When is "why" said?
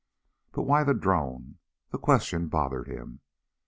0.63-0.83